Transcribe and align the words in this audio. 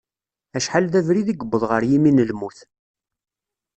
Acḥal 0.57 0.85
d 0.93 0.95
abrid 0.99 1.27
i 1.33 1.35
yewweḍ 1.39 1.63
ɣer 1.71 1.81
yimi 1.89 2.11
n 2.11 2.23
lmut. 2.29 2.57